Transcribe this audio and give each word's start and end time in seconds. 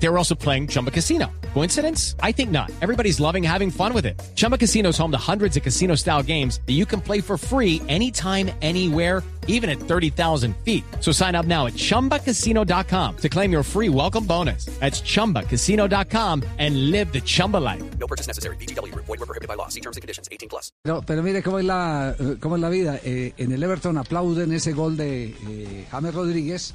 They 0.00 0.08
were 0.08 0.18
also 0.18 0.34
playing 0.34 0.68
Chumba 0.68 0.90
Casino. 0.90 1.26
Coincidence? 1.54 2.14
I 2.22 2.32
think 2.32 2.50
not. 2.50 2.70
Everybody's 2.80 3.18
loving 3.18 3.42
having 3.42 3.70
fun 3.70 3.92
with 3.92 4.06
it. 4.06 4.20
Chumba 4.36 4.56
Casino 4.56 4.90
is 4.90 4.98
home 4.98 5.10
to 5.10 5.18
hundreds 5.18 5.56
of 5.56 5.62
casino 5.62 5.96
style 5.96 6.22
games 6.22 6.60
that 6.66 6.74
you 6.74 6.86
can 6.86 7.00
play 7.00 7.20
for 7.20 7.36
free 7.36 7.82
anytime, 7.88 8.50
anywhere, 8.62 9.24
even 9.48 9.68
at 9.68 9.80
30,000 9.80 10.54
feet. 10.58 10.84
So 11.00 11.10
sign 11.10 11.34
up 11.34 11.46
now 11.46 11.66
at 11.66 11.72
chumbacasino.com 11.72 13.16
to 13.16 13.28
claim 13.28 13.50
your 13.50 13.64
free 13.64 13.88
welcome 13.88 14.24
bonus. 14.24 14.66
That's 14.78 15.00
chumbacasino.com 15.00 16.44
and 16.58 16.90
live 16.92 17.12
the 17.12 17.20
Chumba 17.20 17.56
life. 17.56 17.82
No 17.98 18.06
purchase 18.06 18.28
necessary. 18.28 18.56
BGW. 18.56 18.94
Void 18.94 19.08
were 19.08 19.26
prohibited 19.26 19.48
by 19.48 19.54
law. 19.54 19.68
See 19.68 19.80
terms 19.80 19.96
and 19.96 20.02
conditions. 20.02 20.28
18 20.30 20.48
plus. 20.48 20.70
Pero, 20.84 21.02
pero 21.02 21.22
mire 21.22 21.42
cómo 21.42 21.58
es 21.58 21.64
la, 21.64 22.14
cómo 22.38 22.54
es 22.54 22.60
la 22.60 22.68
vida. 22.68 23.00
Eh, 23.02 23.32
en 23.36 23.52
el 23.52 23.62
Everton 23.62 23.98
aplauden 23.98 24.52
ese 24.52 24.72
gol 24.74 24.96
de 24.96 25.34
eh, 25.48 25.86
James 25.90 26.14
Rodríguez. 26.14 26.74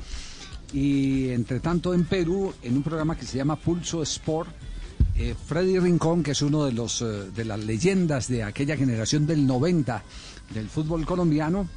Y 0.74 1.30
entre 1.30 1.60
tanto 1.60 1.94
en 1.94 2.06
Perú, 2.06 2.52
en 2.64 2.76
un 2.78 2.84
programa 2.84 3.16
que 3.16 3.26
se 3.26 3.38
llama 3.38 3.56
Pulso 3.56 4.02
Sport, 4.02 4.50
eh, 5.16 5.36
Freddy 5.46 5.78
Rincón, 5.78 6.24
que 6.24 6.32
es 6.32 6.42
uno 6.42 6.66
de, 6.66 6.72
los, 6.74 7.02
eh, 7.04 7.06
de 7.36 7.46
las 7.46 7.60
leyendas 7.60 8.28
de 8.28 8.42
aquella 8.44 8.76
generación 8.76 9.28
del 9.28 9.46
90 9.46 10.04
del 10.54 10.68
fútbol 10.70 11.06
colombiano, 11.06 11.68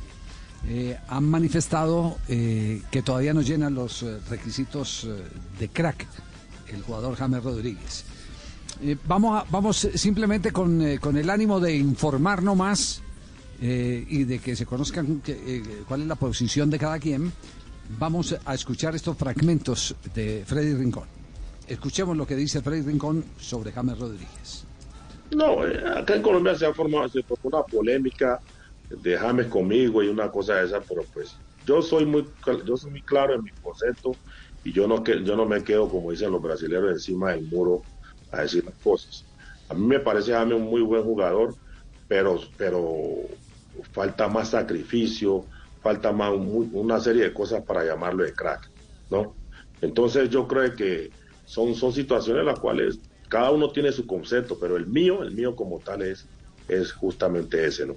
eh, 0.67 0.97
han 1.09 1.25
manifestado 1.29 2.17
que 2.27 3.03
todavía 3.05 3.35
no 3.35 3.43
llenan 3.43 3.75
los 3.75 4.05
requisitos 4.31 5.07
de 5.61 5.69
crack 5.69 6.07
el 6.73 6.83
jugador 6.83 7.15
James 7.15 7.45
Rodríguez. 7.45 8.05
Vamos, 9.07 9.41
a- 9.43 9.47
vamos 9.51 9.89
simplemente 9.95 10.51
con, 10.53 10.83
con 10.99 11.17
el 11.17 11.31
ánimo 11.31 11.61
de 11.61 11.77
informar 11.77 12.43
no 12.43 12.55
más 12.57 13.01
y 13.61 14.25
de 14.25 14.39
que 14.41 14.57
se 14.57 14.67
conozcan 14.67 15.23
cuál 15.87 16.03
es 16.03 16.07
la 16.09 16.17
posición 16.17 16.69
de 16.71 16.79
cada 16.79 16.99
quien. 16.99 17.33
Vamos 17.89 18.37
a 18.45 18.55
escuchar 18.55 18.95
estos 18.95 19.17
fragmentos 19.17 19.95
de 20.15 20.45
Freddy 20.45 20.75
Rincón. 20.75 21.05
Escuchemos 21.69 22.17
lo 22.17 22.27
que 22.27 22.37
dice 22.37 22.61
Freddy 22.61 22.83
Rincón 22.83 23.25
sobre 23.39 23.73
James 23.73 23.99
Rodríguez. 23.99 24.65
No, 25.31 25.67
eh, 25.67 25.83
acá 25.97 26.17
en 26.17 26.23
Colombia 26.23 26.55
se 26.55 26.67
ha 26.67 26.75
formado, 26.75 27.11
una 27.43 27.63
polémica 27.63 28.41
de 28.91 29.17
James 29.17 29.47
conmigo 29.47 30.03
y 30.03 30.09
una 30.09 30.31
cosa 30.31 30.57
de 30.57 30.67
esa, 30.67 30.81
pero 30.81 31.05
pues 31.13 31.37
yo 31.67 31.83
soy 31.83 32.07
muy, 32.07 32.27
yo 32.65 32.77
soy 32.77 32.91
muy 32.91 33.03
claro 33.03 33.35
en 33.35 33.43
mi 33.43 33.51
concepto 33.63 34.15
y 34.63 34.73
yo 34.73 34.87
no 34.87 35.03
yo 35.05 35.37
no 35.37 35.47
me 35.47 35.63
quedo 35.65 35.89
como 35.89 36.11
dicen 36.11 36.31
los 36.31 36.43
brasileños 36.43 36.91
encima 36.91 37.33
del 37.33 37.47
muro 37.47 37.83
a 38.31 38.43
decir 38.43 38.65
las 38.65 38.75
cosas. 38.83 39.25
A 39.69 39.75
mí 39.75 39.87
me 39.87 39.99
parece 39.99 40.33
James 40.33 40.55
un 40.55 40.69
muy 40.69 40.83
buen 40.83 41.03
jugador, 41.03 41.55
pero 42.07 42.41
pero 42.57 42.97
falta 43.93 44.29
más 44.29 44.51
sacrificio, 44.51 45.45
falta 45.87 46.11
más 46.11 46.37
muy- 46.37 46.69
una 46.73 46.99
serie 46.99 47.23
de 47.23 47.33
cosas 47.33 47.63
para 47.63 47.85
llamarlo 47.85 48.25
de 48.25 48.33
crack, 48.33 48.69
¿no? 49.09 49.37
Entonces 49.81 50.29
yo 50.31 50.49
creo 50.49 50.75
que 50.75 51.13
son, 51.45 51.77
son 51.77 51.93
situaciones 51.93 52.41
en 52.41 52.47
las 52.47 52.59
cuales 52.59 52.99
cada 53.29 53.53
uno 53.53 53.71
tiene 53.71 53.93
su 53.93 54.05
concepto, 54.05 54.59
pero 54.61 54.77
el 54.77 54.87
mío, 54.89 55.23
el 55.23 55.31
mío 55.33 55.55
como 55.55 55.79
tal 55.79 56.03
es, 56.03 56.27
es 56.67 56.91
justamente 56.91 57.65
ese, 57.65 57.87
¿no? 57.87 57.95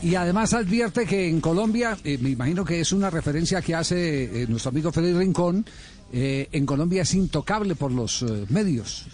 Y 0.00 0.14
además 0.14 0.54
advierte 0.54 1.06
que 1.06 1.28
en 1.28 1.40
Colombia, 1.40 1.96
eh, 2.04 2.18
me 2.20 2.30
imagino 2.30 2.64
que 2.64 2.78
es 2.78 2.92
una 2.92 3.10
referencia 3.10 3.60
que 3.62 3.74
hace 3.74 4.42
eh, 4.42 4.46
nuestro 4.46 4.68
amigo 4.68 4.92
Freddy 4.92 5.12
Rincón, 5.12 5.66
eh, 6.12 6.46
en 6.52 6.66
Colombia 6.66 7.02
es 7.02 7.14
intocable 7.14 7.74
por 7.74 7.90
los 7.90 8.24
medios. 8.48 9.06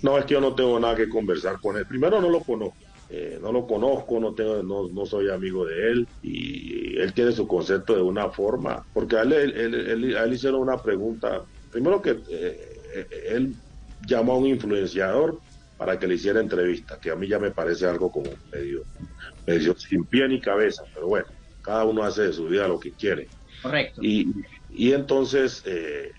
No, 0.00 0.16
es 0.16 0.24
que 0.24 0.32
yo 0.32 0.40
no 0.40 0.54
tengo 0.54 0.80
nada 0.80 0.96
que 0.96 1.10
conversar 1.10 1.60
con 1.60 1.76
él. 1.76 1.84
Primero 1.86 2.22
no 2.22 2.30
lo 2.30 2.40
conozco, 2.40 2.76
eh, 3.08 3.38
no 3.40 3.52
lo 3.52 3.66
conozco, 3.66 4.18
no 4.20 4.34
tengo, 4.34 4.62
no, 4.62 4.88
no 4.88 5.06
soy 5.06 5.30
amigo 5.30 5.66
de 5.66 5.90
él 5.92 6.08
y 6.22 6.98
él 6.98 7.12
tiene 7.14 7.32
su 7.32 7.46
concepto 7.46 7.94
de 7.94 8.02
una 8.02 8.30
forma, 8.30 8.82
porque 8.92 9.16
a 9.16 9.22
él, 9.22 9.32
él- 9.32 9.54
él- 9.56 9.74
él- 10.04 10.16
a 10.16 10.24
él 10.24 10.32
hicieron 10.32 10.60
una 10.60 10.78
pregunta, 10.78 11.44
primero 11.70 12.00
que 12.00 12.10
eh, 12.10 12.58
eh, 12.94 13.06
él 13.28 13.54
llamó 13.98 14.32
a 14.34 14.38
un 14.38 14.46
influenciador 14.46 15.40
para 15.76 15.98
que 15.98 16.06
le 16.06 16.14
hiciera 16.14 16.40
entrevista, 16.40 16.98
que 17.00 17.10
a 17.10 17.16
mí 17.16 17.28
ya 17.28 17.38
me 17.38 17.50
parece 17.50 17.86
algo 17.86 18.10
como 18.10 18.38
medio, 18.52 18.86
medio 19.46 19.74
sin 19.76 20.06
pie 20.06 20.28
ni 20.28 20.40
cabeza, 20.40 20.82
pero 20.94 21.08
bueno, 21.08 21.26
cada 21.60 21.84
uno 21.84 22.04
hace 22.04 22.22
de 22.22 22.32
su 22.32 22.46
vida 22.46 22.68
lo 22.68 22.78
que 22.78 22.94
quiere. 22.94 23.32
Correcto. 23.62 24.00
Y, 24.02 24.32
y 24.68 24.92
entonces 24.92 25.62
eh, 25.66 26.10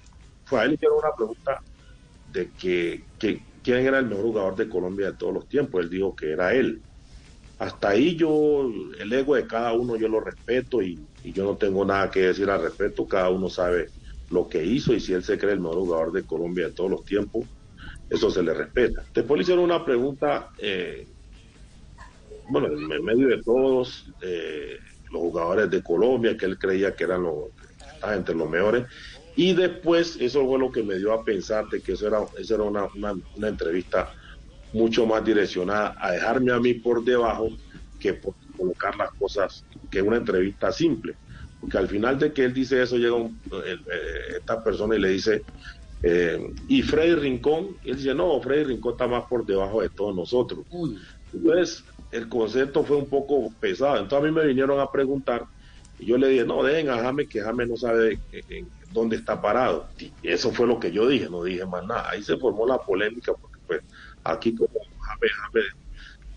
fue 0.46 0.59
a 0.59 0.63
él 0.63 0.69
le 0.72 0.75
hicieron 0.75 0.97
una 0.97 1.12
pregunta 1.16 1.57
de 2.25 2.52
que, 2.53 3.07
que 3.17 3.40
quién 3.66 3.84
era 3.84 3.98
el 3.98 4.06
mejor 4.06 4.26
jugador 4.26 4.56
de 4.56 4.70
Colombia 4.70 5.08
de 5.08 5.18
todos 5.18 5.34
los 5.34 5.50
tiempos. 5.50 5.84
Él 5.84 5.90
dijo 5.90 6.16
que 6.16 6.31
era 6.31 6.53
él. 6.53 6.81
Hasta 7.58 7.90
ahí 7.90 8.16
yo, 8.16 8.70
el 9.00 9.12
ego 9.12 9.34
de 9.34 9.48
cada 9.48 9.74
uno 9.74 9.96
yo 9.96 10.08
lo 10.08 10.20
respeto 10.20 10.84
y, 10.84 11.00
yo 11.24 11.44
no 11.44 11.58
tengo 11.58 11.84
nada 11.84 12.12
que 12.12 12.28
decir 12.28 12.48
al 12.52 12.62
respecto. 12.62 13.08
Cada 13.08 13.30
uno 13.30 13.50
sabe 13.50 13.90
lo 14.30 14.48
que 14.48 14.64
hizo 14.64 14.94
y 14.94 15.00
si 15.00 15.14
él 15.14 15.24
se 15.24 15.40
cree 15.40 15.53
el 15.53 15.59
mejor 15.59 15.78
jugador 15.78 16.12
de 16.12 16.24
Colombia 16.24 16.68
de 16.68 16.74
todos 16.74 16.92
los 16.92 17.06
tiempos, 17.06 17.46
eso 18.08 18.30
se 18.30 18.44
le 18.44 18.53
respeta. 18.53 19.03
Después 19.12 19.40
le 19.40 19.42
hicieron 19.42 19.64
una 19.64 19.84
pregunta, 19.84 20.52
eh, 20.59 21.08
bueno, 22.50 22.68
en 22.68 23.03
medio 23.03 23.30
de 23.30 23.42
todos, 23.42 24.12
eh, 24.22 24.78
los 25.12 25.22
jugadores 25.22 25.72
de 25.72 25.82
Colombia, 25.82 26.38
que 26.38 26.46
él 26.46 26.59
creía 26.59 26.96
que 26.96 27.06
eran 27.06 27.24
los, 27.24 27.46
entre 28.14 28.36
los 28.36 28.47
mejores. 28.47 28.86
Y 29.35 29.53
después, 29.53 30.18
eso 30.19 30.46
fue 30.46 30.59
lo 30.59 30.72
que 30.72 30.84
me 30.84 30.96
dio 30.97 31.13
a 31.13 31.23
pensar 31.23 31.66
de 31.69 31.81
que 31.81 31.94
eso 31.94 32.07
era, 32.07 32.19
eso 32.38 32.56
era 32.56 32.63
una, 32.63 32.88
una- 32.96 33.16
una 33.35 33.47
entrevista 33.47 34.09
mucho 34.72 35.06
más 35.06 35.23
direccionada 35.23 35.96
a 36.00 36.12
dejarme 36.12 36.51
a 36.51 36.59
mí 36.59 36.75
por 36.75 37.03
debajo 37.03 37.47
que 38.00 38.13
por 38.13 38.35
colocar 38.57 38.96
las 38.97 39.09
cosas, 39.18 39.66
que 39.90 40.01
una 40.01 40.18
entrevista 40.18 40.72
simple. 40.72 41.18
Porque 41.59 41.78
al 41.78 41.88
final 41.88 42.19
de 42.19 42.34
que 42.34 42.46
él 42.46 42.53
dice 42.53 42.81
eso, 42.81 42.97
llega 42.97 43.13
un- 43.16 43.41
el- 43.66 43.79
eh, 43.79 44.38
esta 44.38 44.63
persona 44.63 44.96
y 44.96 45.00
le 45.00 45.09
dice, 45.09 45.44
eh, 46.03 46.40
y 46.67 46.81
Freddy 46.81 47.16
Rincón, 47.16 47.78
él 47.84 47.96
dice, 47.97 48.13
no, 48.13 48.40
Freddy 48.41 48.66
Rincón 48.66 48.91
está 48.94 49.07
más 49.07 49.25
por 49.29 49.46
debajo 49.46 49.81
de 49.81 49.90
todos 49.90 50.16
nosotros. 50.16 50.66
Entonces, 51.34 51.84
el 52.12 52.29
concepto 52.29 52.84
fue 52.84 52.97
un 52.97 53.09
poco 53.09 53.50
pesado. 53.59 53.97
Entonces 53.97 54.19
a 54.19 54.31
mí 54.31 54.31
me 54.31 54.46
vinieron 54.46 54.79
a 54.79 54.90
preguntar 54.91 55.44
y 55.97 56.06
yo 56.06 56.17
le 56.17 56.28
dije, 56.29 56.46
no, 56.46 56.62
dejen 56.63 56.90
a 56.90 56.97
James 57.00 57.28
que 57.29 57.41
James 57.41 57.67
no 57.69 57.75
sabe 57.78 58.19
en- 58.31 58.44
en 58.50 58.67
dónde 58.95 59.17
está 59.17 59.41
parado. 59.41 59.91
Y 60.00 60.16
eso 60.23 60.51
fue 60.51 60.67
lo 60.67 60.79
que 60.79 60.91
yo 60.91 61.07
dije, 61.07 61.29
no 61.29 61.44
dije 61.44 61.66
más 61.66 61.85
nada. 61.85 62.09
Ahí 62.11 62.23
se 62.23 62.38
formó 62.38 62.66
la 62.67 62.79
polémica 62.79 63.33
porque 63.39 63.59
pues 63.67 63.81
aquí 64.23 64.56
como 64.56 64.72
James, 64.73 65.31
James, 65.53 65.66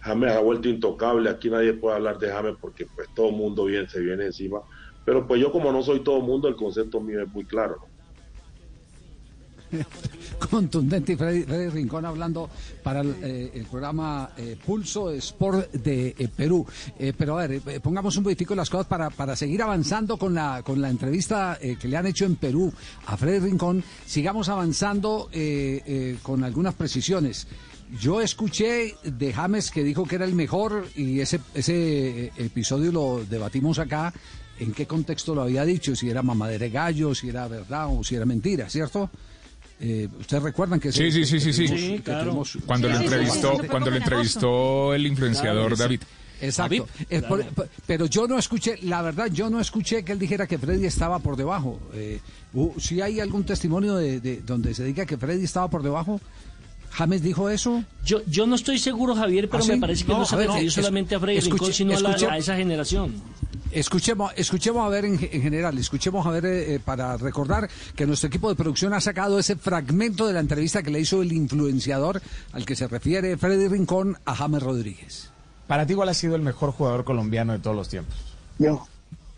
James 0.01 0.33
ha 0.33 0.41
vuelto 0.41 0.69
intocable, 0.69 1.31
aquí 1.31 1.51
nadie 1.51 1.75
puede 1.75 1.97
hablar 1.97 2.19
de 2.19 2.31
James 2.31 2.57
porque 2.61 2.87
pues 2.95 3.09
todo 3.15 3.31
el 3.31 3.37
mundo 3.37 3.65
bien 3.67 3.89
se 3.89 4.01
viene 4.01 4.27
encima. 4.27 4.61
Pero 5.05 5.27
pues 5.27 5.41
yo 5.41 5.53
como 5.53 5.73
no 5.73 5.83
soy 5.83 6.03
todo 6.05 6.21
mundo, 6.21 6.49
el 6.49 6.57
concepto 6.57 7.01
mío 7.01 7.23
es 7.23 7.29
muy 7.31 7.47
claro. 7.47 7.77
¿no? 7.81 7.98
Contundente 10.51 11.13
y 11.13 11.17
Freddy, 11.17 11.43
Freddy 11.43 11.69
Rincón 11.69 12.05
hablando 12.05 12.49
para 12.83 13.01
el, 13.01 13.15
eh, 13.23 13.65
programa 13.71 14.31
eh, 14.37 14.57
Pulso 14.65 15.11
Sport 15.11 15.73
de 15.73 16.15
eh, 16.19 16.29
Perú. 16.35 16.67
Pero 17.17 17.39
a 17.39 17.47
ver, 17.47 17.81
pongamos 17.81 18.17
un 18.17 18.25
poquitico 18.25 18.55
las 18.55 18.71
cosas 18.71 18.87
para, 18.87 19.11
para 19.11 19.37
seguir 19.37 19.63
avanzando 19.63 20.17
con 20.17 20.35
la, 20.35 20.63
con 20.65 20.81
la 20.81 20.91
entrevista 20.91 21.59
que 21.61 21.89
le 21.89 21.97
han 21.97 22.07
hecho 22.07 22.25
en 22.25 22.37
Perú 22.37 22.73
a 23.07 23.17
Freddy 23.17 23.41
Rincón. 23.41 23.83
Sigamos 24.07 24.49
avanzando 24.49 25.29
con 26.23 26.45
algunas 26.45 26.75
precisiones. 26.75 27.47
Yo 28.01 28.21
escuché 28.21 28.95
de 29.03 29.33
James 29.33 29.71
que 29.71 29.83
dijo 29.83 30.05
que 30.05 30.17
era 30.17 30.25
el 30.25 30.35
mejor 30.35 30.87
y 30.95 31.21
ese, 31.21 31.41
ese 31.55 32.33
episodio 32.37 32.93
lo 32.93 33.25
debatimos 33.25 33.79
acá. 33.79 34.13
¿En 34.61 34.73
qué 34.73 34.87
contexto 34.87 35.35
lo 35.35 35.43
había 35.43 35.65
dicho? 35.65 35.95
Si 35.95 36.11
era 36.11 36.23
mamadera 36.23 36.65
de 36.65 36.71
gallo, 36.71 37.15
si 37.15 37.29
era 37.29 37.47
verdad 37.47 37.87
o 37.91 38.03
si 38.03 38.17
era 38.17 38.27
mentira, 38.27 38.69
¿cierto? 38.69 39.09
Eh, 39.81 40.09
¿Ustedes 40.19 40.43
recuerdan 40.43 40.81
que 40.81 40.91
Sí, 40.91 41.13
sí, 41.13 41.25
sí, 41.25 41.39
sí, 41.41 41.53
sí. 41.53 42.01
claro. 42.05 42.43
Cuando 42.67 42.89
Sí, 42.89 42.93
lo 42.95 42.99
sí, 42.99 43.07
sí, 43.09 43.15
entrevistó, 43.15 43.51
sí, 43.53 43.57
sí, 43.59 43.63
sí. 43.63 43.69
cuando 43.69 43.91
lo 43.91 43.97
entrevistó 43.97 44.95
el 44.95 45.07
influenciador 45.07 45.67
Claro, 45.69 45.77
David. 45.77 46.01
Exacto. 46.41 46.87
Eh, 47.11 47.23
por- 47.23 47.45
pero 47.87 48.07
yo 48.07 48.27
no 48.29 48.39
escuché, 48.39 48.79
la 48.83 49.03
verdad, 49.03 49.29
yo 49.33 49.51
no 49.51 49.61
escuché 49.61 50.05
que 50.05 50.13
él 50.13 50.19
dijera 50.19 50.47
que 50.47 50.59
Freddy 50.59 50.87
estaba 50.87 51.19
por 51.21 51.37
debajo. 51.37 51.79
Eh, 51.95 52.21
hu- 52.55 52.79
si 52.81 53.01
hay 53.01 53.21
algún 53.21 53.45
testimonio 53.45 53.95
de, 53.97 54.21
de- 54.21 54.41
donde 54.43 54.75
se 54.75 54.85
diga 54.85 55.05
que 55.07 55.17
Freddy 55.17 55.45
estaba 55.45 55.69
por 55.69 55.83
debajo, 55.83 56.21
James 56.91 57.23
dijo 57.23 57.51
eso. 57.51 57.85
Yo, 58.05 58.23
yo 58.27 58.47
no 58.47 58.55
estoy 58.57 58.79
seguro, 58.79 59.15
Javier, 59.15 59.49
pero 59.49 59.63
¿Ah, 59.63 59.67
sí? 59.67 59.73
me 59.73 59.79
parece 59.79 60.05
que 60.05 60.13
no, 60.13 60.19
No, 60.21 60.25
se 60.25 60.37
refirió 60.37 60.71
solamente 60.71 61.15
a 61.15 61.21
Freddy 61.21 61.39
escuche- 61.39 61.51
Rincón, 61.51 61.73
sino 61.73 61.97
a, 61.97 62.01
la- 62.01 62.11
escuche- 62.17 62.31
a 62.31 62.39
esa 62.39 62.57
generación. 62.57 63.15
Escuchemos, 63.71 64.33
escuchemos 64.37 64.87
a 64.87 64.89
ver 64.89 65.05
en, 65.05 65.13
en 65.21 65.43
general, 65.43 65.77
escuchemos 65.79 66.27
a 66.27 66.31
ver 66.31 66.47
eh, 66.47 66.75
eh, 66.75 66.81
para 66.83 67.17
recordar 67.19 67.69
que 67.95 68.07
nuestro 68.07 68.29
equipo 68.29 68.49
de 68.49 68.55
producción 68.55 68.95
ha 68.95 69.01
sacado 69.01 69.39
ese 69.39 69.57
fragmento 69.57 70.27
de 70.27 70.33
la 70.33 70.41
entrevista 70.41 70.83
que 70.83 70.91
le 70.91 71.01
hizo 71.01 71.21
el 71.23 71.33
influenciador 71.33 72.23
al 72.53 72.65
que 72.65 72.75
se 72.75 72.89
refiere 72.89 73.37
Freddy 73.37 73.69
Rincón 73.69 74.17
a 74.25 74.35
James 74.35 74.63
Rodríguez. 74.63 75.31
Para 75.67 75.85
ti, 75.87 75.95
¿cuál 75.95 76.09
ha 76.09 76.15
sido 76.15 76.35
el 76.35 76.41
mejor 76.43 76.73
jugador 76.73 77.05
colombiano 77.05 77.53
de 77.53 77.59
todos 77.59 77.77
los 77.77 77.89
tiempos? 77.91 78.15
Yo. 78.59 78.87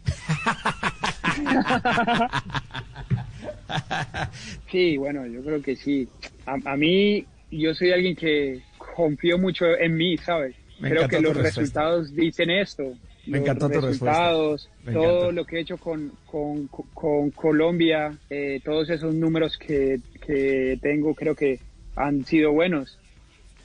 sí, 4.71 4.97
bueno, 4.97 5.27
yo 5.27 5.43
creo 5.43 5.63
que 5.63 5.77
sí. 5.77 6.09
A, 6.47 6.57
a 6.73 6.77
mí, 6.77 7.25
yo 7.51 7.75
soy 7.75 7.93
alguien 7.93 8.17
que 8.17 8.63
confío 8.97 9.39
mucho 9.39 9.67
en 9.79 9.97
mí, 9.97 10.17
¿sabes? 10.19 10.55
Me 10.79 10.91
Creo 10.91 11.09
que 11.09 11.21
los 11.21 11.35
respuesta. 11.35 11.61
resultados 11.61 12.15
dicen 12.15 12.51
esto. 12.51 12.95
Me 13.31 13.39
los 13.69 13.85
resultados, 13.85 14.71
Me 14.85 14.93
todo 14.93 15.33
lo 15.33 15.45
que 15.45 15.57
he 15.57 15.61
hecho 15.61 15.77
con, 15.79 16.11
con, 16.27 16.67
con 16.67 17.31
Colombia, 17.31 18.19
eh, 18.29 18.61
todos 18.65 18.91
esos 18.91 19.15
números 19.15 19.57
que, 19.57 20.01
que 20.27 20.79
tengo, 20.83 21.15
creo 21.15 21.35
que 21.35 21.59
han 21.97 22.25
sido 22.25 22.53
buenos. 22.53 22.99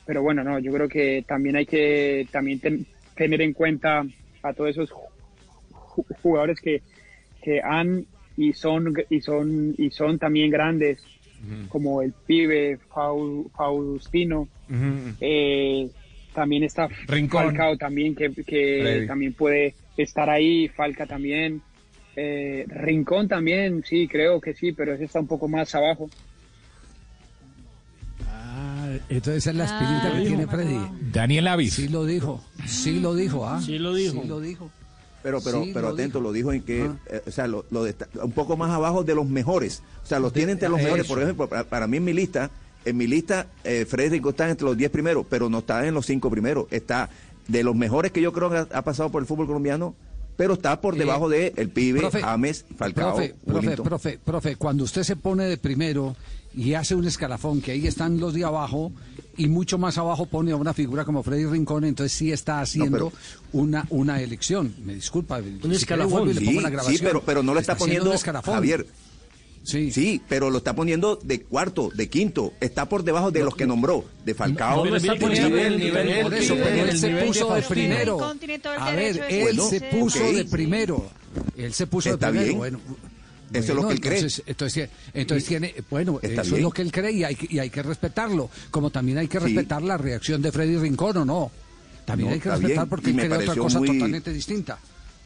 Pero 0.05 0.21
bueno, 0.21 0.43
no, 0.43 0.59
yo 0.59 0.71
creo 0.71 0.87
que 0.87 1.23
también 1.27 1.55
hay 1.55 1.65
que 1.65 2.27
también 2.31 2.59
ten- 2.59 2.85
tener 3.15 3.41
en 3.41 3.53
cuenta 3.53 4.05
a 4.43 4.53
todos 4.53 4.69
esos 4.71 4.91
ju- 4.91 6.05
jugadores 6.21 6.59
que, 6.61 6.83
que 7.41 7.59
han 7.61 8.05
y 8.37 8.53
son 8.53 8.93
y 9.09 9.21
son 9.21 9.73
y 9.77 9.89
son 9.89 10.19
también 10.19 10.51
grandes 10.51 11.03
como 11.69 12.01
el 12.01 12.13
pibe 12.27 12.77
Fau- 12.93 13.49
Faustino 13.55 14.47
eh, 15.21 15.89
también 16.35 16.63
está 16.63 16.87
Rincón. 17.07 17.45
Falcao 17.45 17.77
también 17.77 18.13
que, 18.13 18.31
que 18.31 19.05
también 19.07 19.33
puede 19.33 19.73
estar 19.97 20.29
ahí 20.29 20.67
Falca 20.67 21.07
también 21.07 21.61
eh, 22.15 22.65
Rincón 22.67 23.27
también 23.27 23.83
sí 23.83 24.07
creo 24.07 24.39
que 24.39 24.53
sí 24.53 24.71
pero 24.73 24.93
ese 24.93 25.05
está 25.05 25.19
un 25.21 25.27
poco 25.27 25.47
más 25.47 25.73
abajo 25.73 26.09
Ah, 28.27 28.87
entonces 29.09 29.47
es 29.47 29.55
la 29.55 29.65
espinita 29.65 30.01
Ah, 30.07 30.11
que 30.11 30.17
dijo. 30.19 30.27
tiene 30.29 30.47
Freddy. 30.47 30.77
Daniel 31.11 31.47
Avis. 31.47 31.73
Sí 31.73 31.87
lo 31.89 32.05
dijo, 32.05 32.43
sí 32.65 32.99
lo 32.99 33.13
dijo, 33.15 33.47
¿ah? 33.47 33.61
Sí 33.61 33.77
lo 33.79 33.93
dijo. 33.93 34.21
Sí 34.21 34.27
lo 34.27 34.39
dijo. 34.39 34.71
Pero, 35.23 35.41
pero, 35.43 35.63
Sí, 35.63 35.71
pero 35.73 35.87
lo 35.89 35.93
atento, 35.95 36.19
dijo. 36.19 36.29
lo 36.29 36.33
dijo 36.33 36.53
en 36.53 36.61
que, 36.61 36.83
Ah. 36.83 36.95
eh, 37.09 37.21
o 37.25 37.31
sea, 37.31 37.47
lo, 37.47 37.65
lo 37.71 37.83
desta- 37.83 38.07
un 38.23 38.31
poco 38.31 38.55
más 38.57 38.69
abajo 38.71 39.03
de 39.03 39.15
los 39.15 39.27
mejores. 39.27 39.81
O 40.03 40.05
sea, 40.05 40.19
los 40.19 40.31
De- 40.33 40.39
tiene 40.39 40.51
entre 40.53 40.69
los 40.69 40.77
eso. 40.79 40.85
mejores. 40.87 41.07
Por 41.07 41.21
ejemplo, 41.21 41.49
para, 41.49 41.63
para 41.63 41.87
mí 41.87 41.97
en 41.97 42.03
mi 42.05 42.13
lista, 42.13 42.51
en 42.85 42.97
mi 42.97 43.07
lista, 43.07 43.47
eh, 43.63 43.85
Frederico 43.85 44.29
está 44.29 44.49
entre 44.49 44.65
los 44.65 44.77
10 44.77 44.91
primeros, 44.91 45.25
pero 45.29 45.49
no 45.49 45.59
está 45.59 45.85
en 45.87 45.93
los 45.93 46.05
5 46.05 46.29
primeros. 46.29 46.67
Está 46.71 47.09
de 47.47 47.63
los 47.63 47.75
mejores 47.75 48.11
que 48.11 48.21
yo 48.21 48.31
creo 48.31 48.49
que 48.49 48.57
ha, 48.57 48.67
ha 48.71 48.81
pasado 48.83 49.11
por 49.11 49.21
el 49.21 49.27
fútbol 49.27 49.47
colombiano, 49.47 49.95
pero 50.37 50.53
está 50.55 50.81
por 50.81 50.95
Eh, 50.95 50.99
debajo 50.99 51.29
de 51.29 51.53
el 51.55 51.69
pibe, 51.69 51.99
profe, 52.01 52.21
James, 52.21 52.65
Falcao, 52.77 53.15
Profe, 53.15 53.35
profe, 53.45 53.77
profe, 53.77 54.19
profe, 54.23 54.55
cuando 54.57 54.83
usted 54.83 55.03
se 55.03 55.15
pone 55.15 55.45
de 55.45 55.57
primero 55.57 56.15
y 56.53 56.73
hace 56.73 56.95
un 56.95 57.05
escalafón, 57.05 57.61
que 57.61 57.71
ahí 57.71 57.85
están 57.87 58.19
los 58.19 58.33
de 58.33 58.43
abajo, 58.45 58.91
y 59.37 59.47
mucho 59.49 59.77
más 59.77 59.97
abajo 59.97 60.25
pone 60.25 60.51
a 60.53 60.55
una 60.55 60.73
figura 60.73 61.03
como 61.05 61.21
Freddy 61.23 61.45
Rincón, 61.45 61.83
entonces 61.83 62.17
sí 62.17 62.31
está 62.31 62.61
haciendo 62.61 63.11
una, 63.51 63.85
una 63.89 64.21
elección. 64.21 64.73
Me 64.85 64.95
disculpa. 64.95 65.41
si 65.41 65.51
quiere 65.59 65.75
escalafón. 65.75 66.27
le 66.29 66.33
Sí, 66.35 66.45
pongo 66.45 66.61
la 66.61 66.69
sí, 66.69 66.73
grabación. 66.73 67.01
pero, 67.03 67.21
pero 67.25 67.43
no 67.43 67.53
lo 67.53 67.59
está, 67.59 67.73
haciendo 67.73 67.85
poniendo 67.85 68.09
un 68.11 68.15
escalafón. 68.15 68.53
Javier. 68.55 68.85
Sí. 69.65 69.91
Sí, 69.91 70.21
pero 70.29 70.49
lo 70.51 70.59
está 70.59 70.75
poniendo 70.75 71.15
de 71.21 71.41
cuarto, 71.41 71.89
de 71.93 72.07
quinto. 72.07 72.53
Está 72.61 72.87
por 72.87 73.03
debajo 73.03 73.31
de 73.31 73.43
los 73.43 73.55
que 73.55 73.65
nombró, 73.65 74.05
de 74.23 74.33
Falcao. 74.35 74.85
No 74.85 74.91
lo 74.91 74.97
está 74.97 75.15
poniendo 75.15 75.57
el 75.57 75.79
nivel- 75.79 76.21
Por 76.23 76.33
eso, 76.35 76.53
el 76.53 76.59
pero 76.61 76.75
nivel 76.75 76.89
él 76.89 76.97
se 76.99 77.09
puso 77.25 77.53
de 77.55 77.61
primero. 77.63 78.23
A 78.79 78.91
ver, 78.91 79.25
él 79.29 79.41
Bueno, 79.43 79.69
se 79.69 79.81
puso 79.81 80.19
de 80.31 80.45
primero. 80.45 81.09
Él 81.57 81.73
se 81.73 81.87
puso 81.87 82.09
Está 82.13 82.27
de 82.31 82.39
primero. 82.39 82.45
bien. 82.47 82.57
Bueno, 82.59 82.79
Eso 83.53 83.71
es 83.71 83.75
lo 83.75 83.87
que 83.87 83.93
él 83.93 84.01
cree. 84.01 84.15
entonces, 84.17 84.43
Entonces, 84.47 84.89
entonces 85.13 85.47
tiene, 85.47 85.75
bueno, 85.89 86.19
Está 86.21 86.41
eso 86.41 86.51
bien. 86.51 86.55
es 86.57 86.61
lo 86.63 86.71
que 86.71 86.81
él 86.81 86.91
cree 86.91 87.11
y 87.11 87.23
hay, 87.23 87.35
que- 87.35 87.47
y 87.49 87.59
hay 87.59 87.69
que 87.69 87.81
respetarlo. 87.83 88.49
Como 88.71 88.89
también 88.91 89.17
hay 89.17 89.27
que 89.27 89.39
Sí. 89.39 89.45
respetar 89.45 89.81
la 89.81 89.97
reacción 89.97 90.41
de 90.41 90.51
Freddy 90.51 90.77
Rincón 90.77 91.17
o 91.17 91.25
no. 91.25 91.51
También 92.05 92.29
No, 92.29 92.33
hay 92.35 92.39
que 92.39 92.49
respetar 92.49 92.75
bien. 92.75 92.89
porque 92.89 93.09
él 93.11 93.15
cree 93.17 93.33
otra 93.33 93.55
cosa 93.55 93.79
muy- 93.79 93.87
totalmente 93.87 94.31
distinta. 94.31 94.77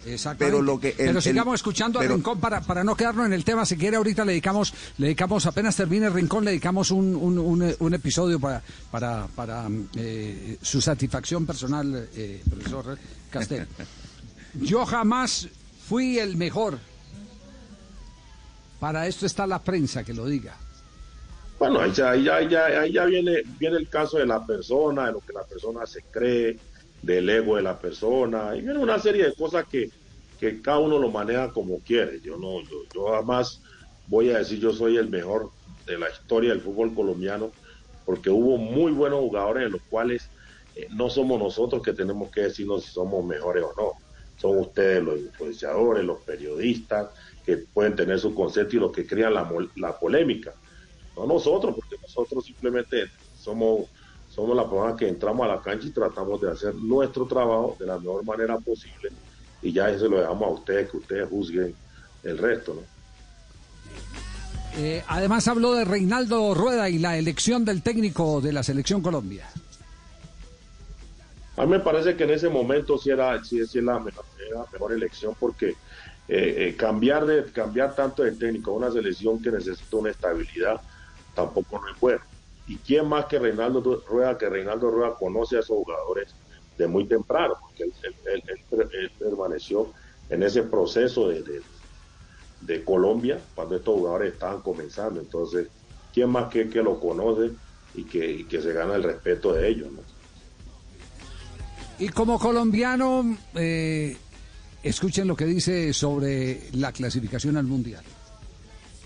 Exactamente. 0.06 0.46
Pero 0.58 0.62
lo 0.64 0.80
que 0.80 0.90
el- 0.90 0.96
Pero 0.98 1.22
sigamos 1.22 1.52
el- 1.54 1.56
escuchando 1.56 2.00
a 2.00 2.02
pero- 2.02 2.16
Rincón 2.16 2.40
para, 2.40 2.62
para 2.62 2.84
no 2.84 2.96
quedarnos 2.96 3.26
en 3.26 3.34
el 3.34 3.44
tema. 3.44 3.66
Si 3.66 3.76
quiere, 3.78 3.98
ahorita 3.98 4.24
le 4.26 4.32
dedicamos, 4.32 4.74
le 4.98 5.08
dedicamos 5.08 5.46
apenas 5.46 5.76
termine 5.76 6.10
Rincón, 6.10 6.46
le 6.46 6.52
dedicamos 6.52 6.92
un, 6.92 7.16
un, 7.16 7.38
un- 7.38 7.76
un 7.78 7.94
episodio 7.94 8.40
para, 8.40 8.62
para, 8.92 9.28
para 9.36 9.68
eh, 9.96 10.58
su 10.62 10.80
satisfacción 10.82 11.46
personal, 11.46 12.08
eh, 12.16 12.42
profesor 12.50 12.98
Castel. 13.30 13.68
Yo 14.56 14.86
jamás 14.86 15.48
fui 15.88 16.18
el 16.18 16.38
mejor. 16.38 16.80
Para 18.80 19.08
esto 19.08 19.26
está 19.26 19.46
la 19.46 19.60
prensa 19.62 20.04
que 20.04 20.14
lo 20.14 20.26
diga. 20.26 20.56
Bueno, 21.60 21.82
ahí 21.82 21.92
ya, 21.92 22.12
ahí 22.12 22.24
ya, 22.24 22.36
ahí 22.38 22.48
ya, 22.50 22.66
ahí 22.68 22.94
ya 22.94 23.04
viene, 23.06 23.44
viene 23.60 23.76
el 23.78 23.90
caso 23.90 24.18
de 24.18 24.26
la 24.26 24.46
persona, 24.46 25.08
de 25.08 25.12
lo 25.12 25.20
que 25.20 25.34
la 25.34 25.44
persona 25.44 25.86
se 25.86 26.04
cree, 26.04 26.58
del 27.02 27.30
ego 27.30 27.56
de 27.56 27.64
la 27.64 27.80
persona, 27.80 28.56
y 28.56 28.62
viene 28.62 28.80
una 28.80 29.00
serie 29.00 29.26
de 29.26 29.34
cosas 29.34 29.66
que, 29.70 29.90
que 30.40 30.62
cada 30.62 30.80
uno 30.80 31.00
lo 31.00 31.10
maneja 31.10 31.52
como 31.52 31.80
quiere. 31.80 32.20
Yo 32.22 32.38
no, 32.38 32.62
yo, 32.62 32.84
yo 32.94 33.12
jamás 33.12 33.62
voy 34.08 34.32
a 34.32 34.40
decir 34.40 34.60
yo 34.60 34.74
soy 34.74 34.98
el 34.98 35.10
mejor 35.10 35.52
de 35.86 35.98
la 35.98 36.10
historia 36.10 36.52
del 36.52 36.62
fútbol 36.62 36.94
colombiano, 36.94 37.52
porque 38.06 38.30
hubo 38.30 38.58
muy 38.58 38.92
buenos 38.92 39.20
jugadores 39.20 39.68
en 39.68 39.74
los 39.74 39.82
cuales 39.90 40.30
eh, 40.76 40.88
no 40.92 41.10
somos 41.10 41.40
nosotros 41.40 41.82
que 41.82 41.94
tenemos 41.94 42.32
que 42.32 42.42
decirnos 42.42 42.84
si 42.84 42.92
somos 42.92 43.26
mejores 43.26 43.64
o 43.64 43.74
no. 43.78 43.92
Son 44.38 44.58
ustedes 44.58 45.04
los 45.04 45.20
influenciadores, 45.20 46.04
los 46.04 46.22
periodistas, 46.22 47.10
que 47.46 47.58
pueden 47.58 47.96
tener 47.96 48.20
su 48.20 48.34
concepto 48.34 48.76
y 48.76 48.80
los 48.80 48.92
que 48.92 49.06
crean 49.06 49.34
la, 49.34 49.50
la 49.76 50.00
polémica 50.00 50.54
no 51.20 51.34
nosotros, 51.34 51.76
porque 51.76 51.96
nosotros 52.02 52.46
simplemente 52.46 53.06
somos, 53.38 53.88
somos 54.40 54.56
la 54.56 54.70
persona 54.70 54.96
que 54.96 55.08
entramos 55.08 55.46
a 55.46 55.56
la 55.56 55.62
cancha 55.62 55.88
y 55.88 55.92
tratamos 55.92 56.40
de 56.40 56.52
hacer 56.52 56.74
nuestro 56.76 57.26
trabajo 57.26 57.76
de 57.78 57.86
la 57.86 58.00
mejor 58.00 58.24
manera 58.24 58.58
posible 58.58 59.12
y 59.62 59.74
ya 59.74 59.90
eso 59.90 60.08
lo 60.08 60.20
dejamos 60.20 60.44
a 60.44 60.52
ustedes, 60.52 60.90
que 60.90 60.98
ustedes 60.98 61.30
juzguen 61.30 61.76
el 62.24 62.38
resto, 62.38 62.76
¿no? 62.76 62.82
Eh, 64.78 65.04
además 65.08 65.48
habló 65.48 65.74
de 65.74 65.84
Reinaldo 65.84 66.54
Rueda 66.54 66.90
y 66.90 67.00
la 67.00 67.18
elección 67.18 67.66
del 67.66 67.82
técnico 67.82 68.40
de 68.40 68.54
la 68.54 68.64
selección 68.64 69.02
Colombia. 69.02 69.50
A 71.58 71.66
mí 71.66 71.72
me 71.72 71.80
parece 71.80 72.16
que 72.16 72.24
en 72.24 72.30
ese 72.30 72.48
momento 72.48 72.98
sí 72.98 73.10
era, 73.10 73.44
sí, 73.44 73.66
sí 73.68 73.80
es 73.80 73.84
la, 73.84 74.00
mejor, 74.00 74.24
era 74.48 74.60
la 74.60 74.68
mejor 74.72 74.94
elección 74.94 75.36
porque 75.38 75.70
eh, 75.70 75.76
eh, 76.30 76.76
cambiar 76.78 77.26
de 77.26 77.52
cambiar 77.52 77.94
tanto 77.94 78.24
de 78.24 78.32
técnico 78.32 78.72
a 78.72 78.76
una 78.76 78.92
selección 78.92 79.42
que 79.42 79.52
necesita 79.52 79.98
una 79.98 80.12
estabilidad 80.12 80.80
tampoco 81.36 81.80
no 81.80 81.90
es 81.94 82.00
bueno. 82.00 82.22
¿Y 82.70 82.78
quién 82.78 83.08
más 83.08 83.26
que 83.26 83.40
Reinaldo 83.40 84.04
Rueda, 84.08 84.38
que 84.38 84.48
Reinaldo 84.48 84.92
Rueda 84.92 85.16
conoce 85.16 85.58
a 85.58 85.62
esos 85.62 85.76
jugadores 85.76 86.36
de 86.78 86.88
muy 86.88 87.08
temprano? 87.08 87.56
Porque 87.60 87.84
él, 87.84 89.12
permaneció 89.18 89.92
en 90.30 90.44
ese 90.44 90.62
proceso 90.62 91.30
de, 91.30 92.84
Colombia 92.86 93.40
cuando 93.56 93.76
estos 93.76 93.96
jugadores 93.96 94.34
estaban 94.34 94.62
comenzando. 94.62 95.20
Entonces, 95.20 95.68
¿quién 96.14 96.30
más 96.30 96.52
que, 96.52 96.70
que 96.70 96.84
lo 96.84 97.00
conoce 97.00 97.54
y 97.96 98.04
que, 98.04 98.48
que 98.48 98.62
se 98.62 98.72
gana 98.72 98.94
el 98.96 99.02
respeto 99.02 99.52
de 99.52 99.68
ellos? 99.68 99.88
Y 101.98 102.10
como 102.10 102.38
colombiano, 102.38 103.36
eh, 103.56 104.16
escuchen 104.84 105.28
lo 105.28 105.36
que 105.36 105.46
dice 105.46 105.92
sobre 105.92 106.70
la 106.74 106.92
clasificación 106.92 107.58
al 107.58 107.66
Mundial. 107.66 108.04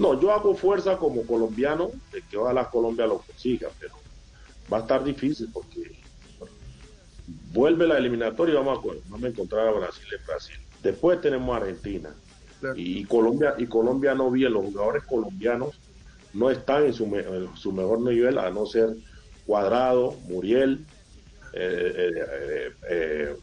No, 0.03 0.19
yo 0.19 0.31
hago 0.33 0.53
fuerza 0.53 0.97
como 0.97 1.25
colombiano 1.25 1.89
de 2.11 2.21
que 2.29 2.35
ojalá 2.35 2.69
Colombia 2.69 3.07
lo 3.07 3.19
consiga, 3.19 3.69
pero 3.79 3.95
va 4.71 4.79
a 4.79 4.81
estar 4.81 5.01
difícil 5.01 5.47
porque 5.53 5.79
vuelve 7.53 7.87
la 7.87 7.97
eliminatoria 7.97 8.51
y 8.53 8.57
vamos 8.57 8.79
a, 8.79 8.81
vamos 9.07 9.23
a 9.23 9.27
encontrar 9.29 9.69
a 9.69 9.71
Brasil 9.71 10.03
en 10.11 10.25
Brasil. 10.27 10.55
Después 10.81 11.21
tenemos 11.21 11.53
a 11.55 11.61
Argentina. 11.61 12.13
Y 12.75 13.05
Colombia 13.05 13.55
y 13.57 13.65
Colombia 13.67 14.13
no 14.13 14.29
bien, 14.29 14.51
los 14.51 14.63
jugadores 14.63 15.03
colombianos 15.05 15.79
no 16.33 16.49
están 16.49 16.83
en 16.85 16.93
su, 16.93 17.07
me- 17.07 17.19
en 17.21 17.55
su 17.55 17.71
mejor 17.71 18.01
nivel 18.01 18.37
a 18.39 18.49
no 18.49 18.65
ser 18.65 18.89
Cuadrado, 19.45 20.11
Muriel, 20.27 20.85
eh, 21.53 21.93
eh, 21.97 22.11
eh, 22.39 22.71
eh, 22.89 23.35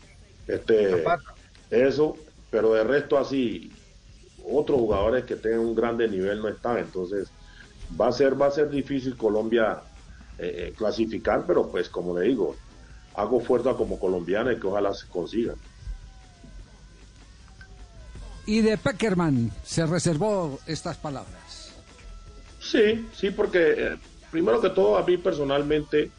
este, 0.47 1.05
eso, 1.71 2.19
pero 2.51 2.75
de 2.75 2.85
resto 2.85 3.17
así 3.17 3.71
otros 4.53 4.79
jugadores 4.79 5.25
que 5.25 5.37
tengan 5.37 5.61
un 5.61 5.75
grande 5.75 6.09
nivel 6.09 6.41
no 6.41 6.49
están, 6.49 6.79
entonces 6.79 7.29
va 8.01 8.09
a 8.09 8.13
ser 8.13 8.41
va 8.41 8.47
a 8.47 8.51
ser 8.51 8.71
difícil 8.71 9.17
Colombia 9.17 9.83
eh, 10.39 10.69
eh, 10.69 10.75
clasificar, 10.77 11.45
pero 11.47 11.71
pues 11.71 11.89
como 11.89 12.19
le 12.19 12.29
digo, 12.29 12.57
hago 13.15 13.41
fuerza 13.41 13.75
como 13.75 13.99
colombiana 13.99 14.53
y 14.53 14.61
que 14.61 14.67
ojalá 14.67 14.95
se 14.95 15.07
consiga. 15.09 15.55
Y 18.47 18.63
de 18.63 18.77
Peckerman 18.79 19.53
se 19.63 19.87
reservó 19.87 20.59
estas 20.67 20.97
palabras. 20.97 21.73
Sí, 22.61 23.09
sí, 23.15 23.31
porque 23.31 23.75
eh, 23.77 23.97
primero 24.31 24.61
que 24.61 24.71
todo 24.71 24.97
a 24.97 25.05
mí 25.05 25.17
personalmente, 25.17 26.11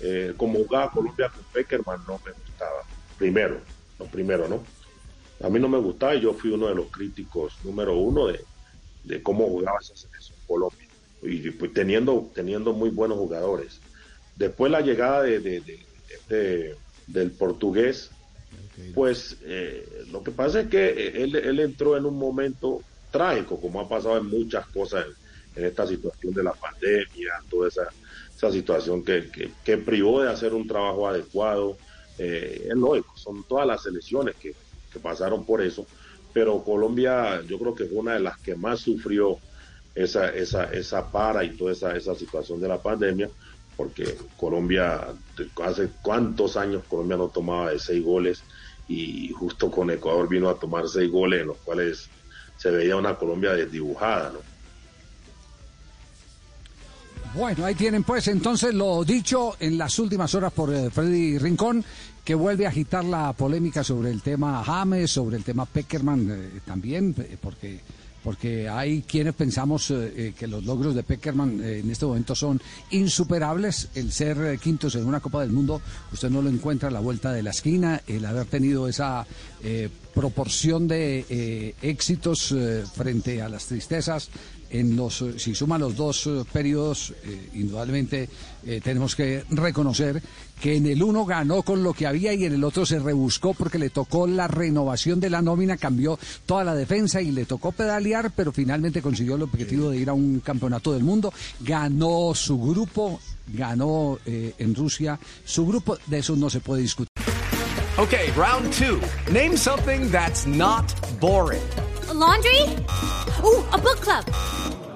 eh, 0.00 0.34
como 0.36 0.58
jugaba 0.60 0.90
Colombia 0.90 1.28
con 1.28 1.44
Peckerman 1.52 2.00
no 2.06 2.20
me 2.24 2.32
gustaba. 2.32 2.82
Primero, 3.18 3.60
lo 3.98 4.06
primero, 4.06 4.48
¿no? 4.48 4.62
A 5.40 5.48
mí 5.50 5.58
no 5.58 5.68
me 5.68 5.78
gustaba 5.78 6.14
y 6.14 6.20
yo 6.20 6.34
fui 6.34 6.50
uno 6.50 6.68
de 6.68 6.74
los 6.74 6.90
críticos 6.90 7.58
número 7.62 7.96
uno 7.98 8.26
de, 8.28 8.48
de 9.02 9.22
cómo 9.22 9.46
jugaba 9.48 9.78
esa 9.80 9.94
selección 9.96 10.38
Colombia. 10.46 10.88
Y 11.22 11.50
pues, 11.52 11.72
teniendo, 11.72 12.30
teniendo 12.34 12.72
muy 12.72 12.90
buenos 12.90 13.18
jugadores. 13.18 13.84
Después 14.34 14.70
la 14.72 14.80
llegada 14.80 15.22
de, 15.22 15.40
de- 15.40 15.60
de- 15.62 15.78
de- 16.28 16.76
del 17.06 17.36
portugués, 17.36 18.16
pues 18.92 19.38
eh, 19.42 19.86
lo 20.08 20.22
que 20.22 20.32
pasa 20.32 20.60
es 20.62 20.68
que 20.68 20.88
eh, 20.88 21.22
él, 21.22 21.36
él 21.36 21.60
entró 21.60 21.96
en 21.96 22.06
un 22.06 22.18
momento 22.18 22.86
trágico, 23.10 23.60
como 23.60 23.80
ha 23.80 23.88
pasado 23.88 24.18
en 24.18 24.26
muchas 24.26 24.66
cosas 24.68 25.06
en, 25.06 25.62
en 25.62 25.64
esta 25.68 25.86
situación 25.86 26.32
de 26.34 26.42
la 26.44 26.54
pandemia, 26.54 27.30
toda 27.48 27.68
esa 27.68 27.82
esa 28.36 28.50
situación 28.52 29.04
que, 29.04 29.30
que, 29.30 29.56
que 29.62 29.78
privó 29.78 30.22
de 30.22 30.30
hacer 30.30 30.54
un 30.54 30.66
trabajo 30.66 31.06
adecuado. 31.08 31.80
Eh, 32.16 32.66
es 32.68 32.74
lógico, 32.76 33.12
son 33.16 33.44
todas 33.46 33.66
las 33.66 33.82
selecciones 33.82 34.36
que, 34.38 34.52
que 34.92 35.00
pasaron 35.00 35.44
por 35.44 35.62
eso, 35.62 35.86
pero 36.32 36.62
Colombia 36.62 37.42
yo 37.46 37.58
creo 37.58 37.74
que 37.74 37.86
fue 37.86 37.98
una 37.98 38.14
de 38.14 38.20
las 38.20 38.38
que 38.38 38.54
más 38.54 38.80
sufrió 38.80 39.38
esa, 39.94 40.28
esa, 40.30 40.64
esa 40.64 41.10
para 41.10 41.44
y 41.44 41.56
toda 41.56 41.72
esa, 41.72 41.96
esa 41.96 42.14
situación 42.14 42.60
de 42.60 42.68
la 42.68 42.78
pandemia, 42.78 43.28
porque 43.76 44.16
Colombia, 44.36 45.08
hace 45.64 45.90
cuántos 46.02 46.56
años 46.56 46.84
Colombia 46.88 47.16
no 47.16 47.28
tomaba 47.28 47.70
de 47.70 47.78
seis 47.78 48.04
goles 48.04 48.42
y 48.88 49.30
justo 49.30 49.70
con 49.70 49.90
Ecuador 49.90 50.28
vino 50.28 50.48
a 50.48 50.58
tomar 50.58 50.88
seis 50.88 51.10
goles 51.10 51.42
en 51.42 51.48
los 51.48 51.58
cuales 51.58 52.08
se 52.56 52.70
veía 52.70 52.96
una 52.96 53.16
Colombia 53.16 53.54
desdibujada, 53.54 54.32
¿no? 54.32 54.40
Bueno, 57.32 57.64
ahí 57.64 57.76
tienen 57.76 58.02
pues 58.02 58.26
entonces 58.26 58.74
lo 58.74 59.04
dicho 59.04 59.54
en 59.60 59.78
las 59.78 60.00
últimas 60.00 60.34
horas 60.34 60.52
por 60.52 60.74
eh, 60.74 60.90
Freddy 60.90 61.38
Rincón, 61.38 61.84
que 62.24 62.34
vuelve 62.34 62.66
a 62.66 62.70
agitar 62.70 63.04
la 63.04 63.32
polémica 63.34 63.84
sobre 63.84 64.10
el 64.10 64.20
tema 64.20 64.64
James, 64.64 65.12
sobre 65.12 65.36
el 65.36 65.44
tema 65.44 65.64
Peckerman 65.64 66.28
eh, 66.28 66.60
también, 66.66 67.14
eh, 67.18 67.36
porque 67.40 67.80
porque 68.22 68.68
hay 68.68 69.00
quienes 69.00 69.32
pensamos 69.32 69.86
que 69.86 70.46
los 70.46 70.62
logros 70.62 70.94
de 70.94 71.02
Peckerman 71.02 71.58
en 71.64 71.90
este 71.90 72.04
momento 72.04 72.34
son 72.34 72.60
insuperables. 72.90 73.88
El 73.94 74.12
ser 74.12 74.36
eh, 74.44 74.58
quintos 74.58 74.94
en 74.94 75.06
una 75.06 75.20
Copa 75.20 75.40
del 75.40 75.52
Mundo, 75.52 75.80
usted 76.12 76.28
no 76.28 76.42
lo 76.42 76.50
encuentra 76.50 76.90
a 76.90 76.92
la 76.92 77.00
vuelta 77.00 77.32
de 77.32 77.42
la 77.42 77.48
esquina. 77.48 78.02
El 78.06 78.26
haber 78.26 78.44
tenido 78.44 78.88
esa 78.88 79.26
proporción 80.12 80.86
de 80.86 81.74
éxitos 81.80 82.54
frente 82.94 83.40
a 83.40 83.48
las 83.48 83.64
tristezas. 83.64 84.28
En 84.70 84.96
los, 84.96 85.24
si 85.36 85.54
suma 85.54 85.78
los 85.78 85.96
dos 85.96 86.26
eh, 86.26 86.44
periodos, 86.52 87.12
eh, 87.24 87.50
indudablemente 87.54 88.28
eh, 88.64 88.80
tenemos 88.82 89.16
que 89.16 89.44
reconocer 89.50 90.22
que 90.60 90.76
en 90.76 90.86
el 90.86 91.02
uno 91.02 91.24
ganó 91.24 91.62
con 91.62 91.82
lo 91.82 91.94
que 91.94 92.06
había 92.06 92.34
y 92.34 92.44
en 92.44 92.52
el 92.52 92.62
otro 92.62 92.84
se 92.84 92.98
rebuscó 92.98 93.54
porque 93.54 93.78
le 93.78 93.90
tocó 93.90 94.26
la 94.26 94.46
renovación 94.46 95.18
de 95.18 95.30
la 95.30 95.40
nómina, 95.40 95.78
cambió 95.78 96.18
toda 96.44 96.64
la 96.64 96.74
defensa 96.74 97.22
y 97.22 97.30
le 97.30 97.46
tocó 97.46 97.72
pedalear, 97.72 98.32
pero 98.36 98.52
finalmente 98.52 99.00
consiguió 99.00 99.36
el 99.36 99.42
objetivo 99.42 99.90
de 99.90 99.96
ir 99.96 100.10
a 100.10 100.12
un 100.12 100.40
campeonato 100.40 100.92
del 100.92 101.02
mundo. 101.02 101.32
Ganó 101.60 102.32
su 102.34 102.60
grupo, 102.60 103.20
ganó 103.48 104.18
eh, 104.26 104.54
en 104.58 104.74
Rusia 104.74 105.18
su 105.44 105.66
grupo, 105.66 105.96
de 106.06 106.18
eso 106.18 106.36
no 106.36 106.50
se 106.50 106.60
puede 106.60 106.82
discutir. 106.82 107.08
Okay, 107.98 108.30
round 108.36 108.72
two. 108.72 109.00
Name 109.32 109.56
something 109.56 110.10
that's 110.10 110.46
not 110.46 110.94
boring. 111.20 111.60
A 112.08 112.14
laundry? 112.14 112.62
Ooh, 113.42 113.64
a 113.72 113.78
book 113.78 114.00
club. 114.00 114.24